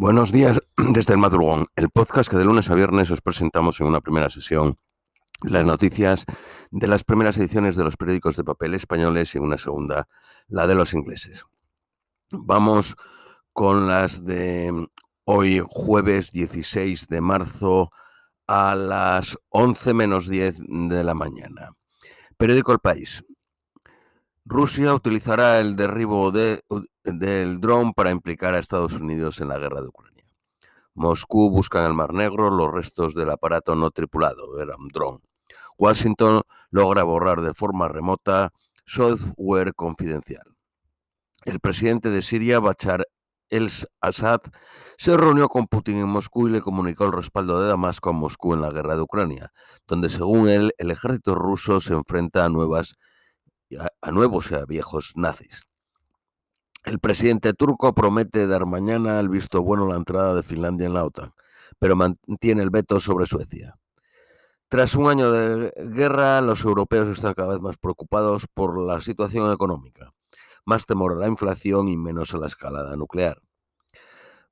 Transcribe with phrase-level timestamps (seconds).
[0.00, 3.88] Buenos días desde el madrugón, el podcast que de lunes a viernes os presentamos en
[3.88, 4.78] una primera sesión
[5.42, 6.24] las noticias
[6.70, 10.06] de las primeras ediciones de los periódicos de papel españoles y en una segunda
[10.46, 11.42] la de los ingleses.
[12.30, 12.94] Vamos
[13.52, 14.86] con las de
[15.24, 17.90] hoy jueves 16 de marzo
[18.46, 21.72] a las 11 menos 10 de la mañana.
[22.36, 23.24] Periódico El País.
[24.44, 26.62] Rusia utilizará el derribo de,
[27.12, 30.24] del dron para implicar a Estados Unidos en la guerra de Ucrania.
[30.94, 35.20] Moscú busca en el Mar Negro los restos del aparato no tripulado, era un dron.
[35.78, 38.52] Washington logra borrar de forma remota
[38.84, 40.42] software confidencial.
[41.44, 43.06] El presidente de Siria, Bachar
[43.48, 44.40] el-Assad,
[44.96, 48.54] se reunió con Putin en Moscú y le comunicó el respaldo de Damasco a Moscú
[48.54, 49.52] en la guerra de Ucrania,
[49.86, 52.96] donde según él el ejército ruso se enfrenta a nuevas
[54.00, 55.67] a, nuevos y a viejos nazis.
[56.88, 60.94] El presidente turco promete dar mañana el visto bueno a la entrada de Finlandia en
[60.94, 61.34] la OTAN,
[61.78, 63.76] pero mantiene el veto sobre Suecia.
[64.70, 69.52] Tras un año de guerra, los europeos están cada vez más preocupados por la situación
[69.52, 70.14] económica,
[70.64, 73.42] más temor a la inflación y menos a la escalada nuclear.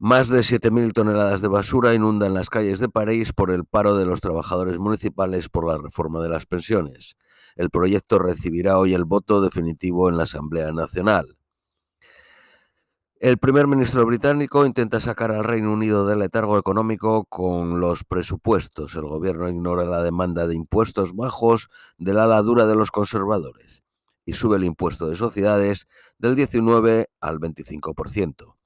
[0.00, 4.06] Más de 7.000 toneladas de basura inundan las calles de París por el paro de
[4.06, 7.16] los trabajadores municipales por la reforma de las pensiones.
[7.54, 11.38] El proyecto recibirá hoy el voto definitivo en la Asamblea Nacional.
[13.20, 18.96] El primer ministro británico intenta sacar al Reino Unido del letargo económico con los presupuestos.
[18.96, 23.84] El gobierno ignora la demanda de impuestos bajos de la ala dura de los conservadores
[24.26, 25.86] y sube el impuesto de sociedades
[26.18, 28.56] del 19 al 25%.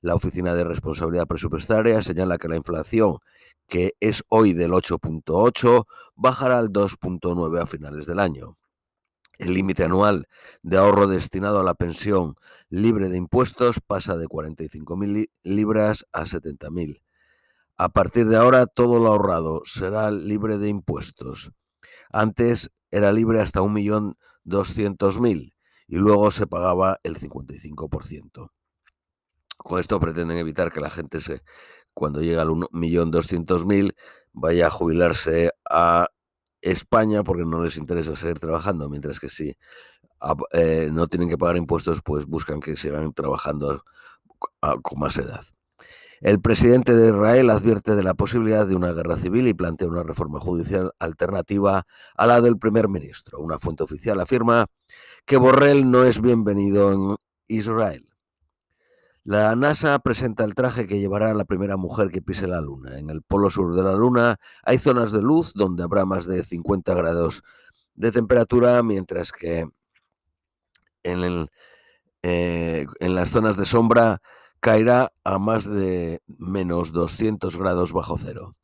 [0.00, 3.18] La Oficina de Responsabilidad Presupuestaria señala que la inflación,
[3.66, 8.58] que es hoy del 8.8, bajará al 2.9 a finales del año.
[9.38, 10.26] El límite anual
[10.62, 12.34] de ahorro destinado a la pensión
[12.68, 17.00] libre de impuestos pasa de 45.000 libras a 70.000.
[17.76, 21.52] A partir de ahora, todo lo ahorrado será libre de impuestos.
[22.10, 25.54] Antes era libre hasta 1.200.000
[25.86, 28.50] y luego se pagaba el 55%.
[29.56, 31.42] Con esto pretenden evitar que la gente se,
[31.94, 33.94] cuando llega al 1.200.000
[34.32, 36.08] vaya a jubilarse a
[36.60, 39.56] España porque no les interesa seguir trabajando, mientras que si
[40.52, 43.84] eh, no tienen que pagar impuestos, pues buscan que sigan trabajando
[44.82, 45.44] con más edad.
[46.20, 50.02] El presidente de Israel advierte de la posibilidad de una guerra civil y plantea una
[50.02, 51.86] reforma judicial alternativa
[52.16, 53.38] a la del primer ministro.
[53.38, 54.66] Una fuente oficial afirma
[55.24, 58.08] que Borrell no es bienvenido en Israel.
[59.30, 62.98] La NASA presenta el traje que llevará la primera mujer que pise la Luna.
[62.98, 66.42] En el polo sur de la Luna hay zonas de luz donde habrá más de
[66.42, 67.42] 50 grados
[67.94, 69.68] de temperatura, mientras que
[71.02, 71.46] en,
[72.22, 74.22] eh, en las zonas de sombra
[74.60, 78.56] caerá a más de menos 200 grados bajo cero.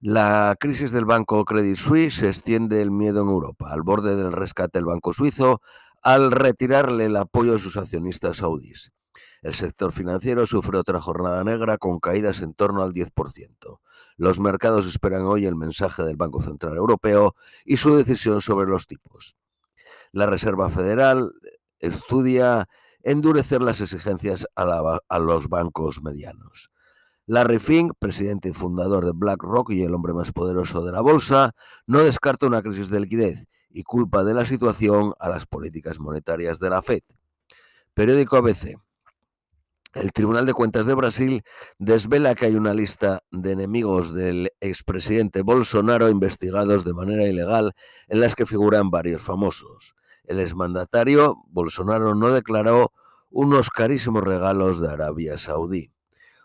[0.00, 4.80] La crisis del banco Credit Suisse extiende el miedo en Europa, al borde del rescate
[4.80, 5.62] del banco suizo,
[6.02, 8.92] al retirarle el apoyo a sus accionistas saudíes.
[9.42, 13.80] El sector financiero sufre otra jornada negra con caídas en torno al 10%.
[14.16, 17.34] Los mercados esperan hoy el mensaje del Banco Central Europeo
[17.64, 19.36] y su decisión sobre los tipos.
[20.10, 21.32] La Reserva Federal
[21.78, 22.68] estudia
[23.02, 26.70] endurecer las exigencias a, los bancos medianos.
[27.26, 31.54] Larry Fink, presidente y fundador de BlackRock y el hombre más poderoso de la bolsa,
[31.86, 36.58] no descarta una crisis de liquidez y culpa de la situación a las políticas monetarias
[36.58, 37.02] de la Fed.
[37.94, 38.78] Periódico ABC.
[39.94, 41.42] El Tribunal de Cuentas de Brasil
[41.78, 47.72] desvela que hay una lista de enemigos del expresidente Bolsonaro investigados de manera ilegal
[48.06, 49.94] en las que figuran varios famosos.
[50.24, 52.92] El exmandatario Bolsonaro no declaró
[53.30, 55.90] unos carísimos regalos de Arabia Saudí.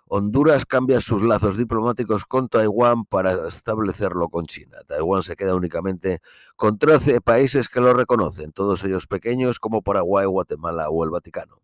[0.07, 4.77] Honduras cambia sus lazos diplomáticos con Taiwán para establecerlo con China.
[4.87, 6.21] Taiwán se queda únicamente
[6.55, 11.62] con 13 países que lo reconocen, todos ellos pequeños como Paraguay, Guatemala o el Vaticano.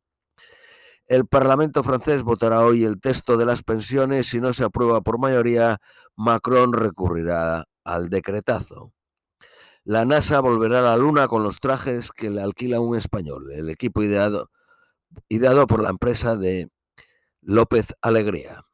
[1.09, 4.27] El Parlamento francés votará hoy el texto de las pensiones.
[4.27, 5.79] Si no se aprueba por mayoría,
[6.15, 8.93] Macron recurrirá al decretazo.
[9.83, 13.69] La NASA volverá a la Luna con los trajes que le alquila un español, el
[13.69, 14.51] equipo ideado,
[15.67, 16.69] por la empresa de
[17.41, 18.65] López Alegría.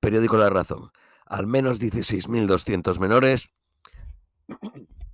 [0.00, 0.90] Periódico La Razón.
[1.24, 3.48] Al menos 16.200 menores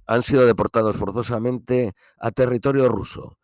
[0.07, 3.38] han sido deportados forzosamente a territorio ruso.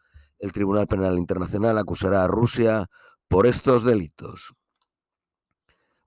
[0.45, 2.91] El Tribunal Penal Internacional acusará a Rusia
[3.29, 4.53] por estos delitos.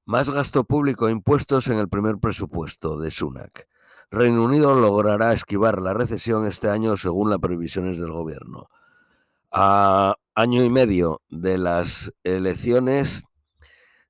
[0.06, 3.68] Más gasto público e impuestos en el primer presupuesto de Sunak.
[4.12, 8.69] Reino Unido logrará esquivar la recesión este año según las previsiones del gobierno.
[9.51, 13.24] A año y medio de las elecciones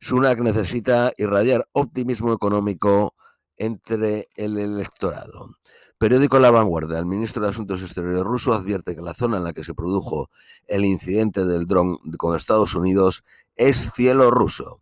[0.01, 3.15] Sunak necesita irradiar optimismo económico
[3.55, 5.51] entre el electorado.
[5.99, 6.99] Periódico La Vanguardia.
[6.99, 10.29] El ministro de Asuntos Exteriores ruso advierte que la zona en la que se produjo
[10.67, 13.23] el incidente del dron con Estados Unidos
[13.55, 14.79] es cielo ruso.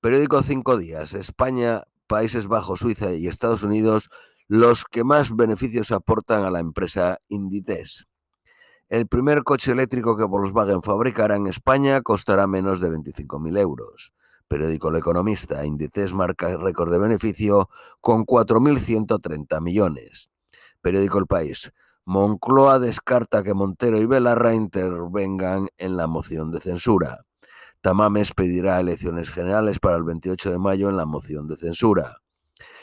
[0.00, 1.12] Periódico Cinco Días.
[1.12, 4.08] España, Países Bajos, Suiza y Estados Unidos
[4.48, 8.06] los que más beneficios aportan a la empresa Inditex.
[8.88, 14.14] El primer coche eléctrico que Volkswagen fabricará en España costará menos de 25.000 euros.
[14.48, 17.68] Periódico El Economista, Inditex marca récord de beneficio
[18.00, 20.30] con 4.130 millones.
[20.80, 21.72] Periódico El País,
[22.04, 27.24] Moncloa descarta que Montero y Belarra intervengan en la moción de censura.
[27.80, 32.18] Tamames pedirá elecciones generales para el 28 de mayo en la moción de censura.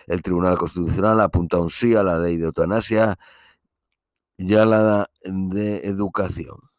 [0.07, 3.17] El Tribunal Constitucional apunta un sí a la ley de eutanasia
[4.35, 6.72] y a la de educación.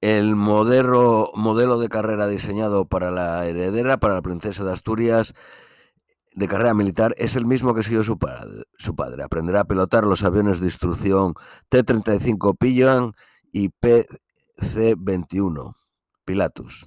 [0.00, 1.32] El modelo,
[1.78, 5.34] de carrera diseñado para la heredera, para la princesa de Asturias,
[6.34, 8.62] de carrera militar, es el mismo que siguió su padre.
[8.76, 9.24] Su padre.
[9.24, 11.34] Aprenderá a pilotar los aviones de instrucción
[11.68, 13.12] T-35 Pillan
[13.52, 15.74] y PC-21
[16.24, 16.86] Pilatus.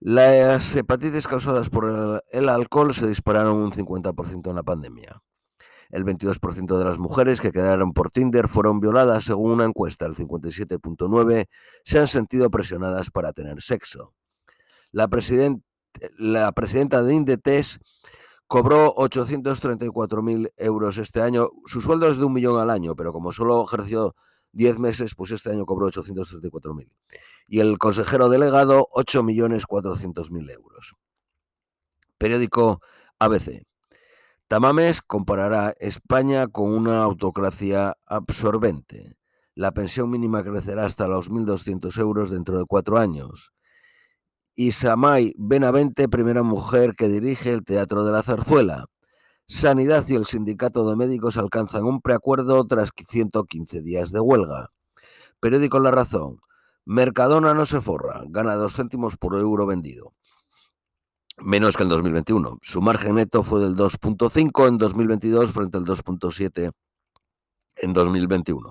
[0.00, 5.22] Las hepatitis causadas por el alcohol se dispararon un 50% en la pandemia.
[5.92, 10.06] El 22% de las mujeres que quedaron por Tinder fueron violadas según una encuesta.
[10.06, 11.46] El 57.9%
[11.84, 14.14] se han sentido presionadas para tener sexo.
[14.90, 17.78] La, presidenta de Indetes
[18.46, 21.50] cobró 834.000 euros este año.
[21.66, 24.14] Su sueldo es de un millón al año, pero como solo ejerció
[24.52, 26.88] 10 meses, pues este año cobró 834.000.
[27.46, 30.94] Y el consejero delegado, 8.400.000 euros.
[32.16, 32.80] Periódico
[33.18, 33.66] ABC.
[34.52, 39.16] Tamames comparará España con una autocracia absorbente.
[39.54, 43.54] La pensión mínima crecerá hasta los 1.200 euros dentro de cuatro años.
[44.54, 48.84] Isamay Benavente, primera mujer que dirige el Teatro de la Zarzuela.
[49.46, 54.68] Sanidad y el Sindicato de Médicos alcanzan un preacuerdo tras 115 días de huelga.
[55.40, 56.40] Periódico La Razón.
[56.84, 60.12] Mercadona no se forra, gana dos céntimos por euro vendido
[61.42, 62.58] menos que en 2021.
[62.62, 66.72] Su margen neto fue del 2.5 en 2022 frente al 2.7
[67.76, 68.70] en 2021.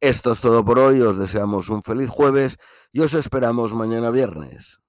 [0.00, 2.56] Esto es todo por hoy, os deseamos un feliz jueves
[2.92, 4.80] y os esperamos mañana viernes.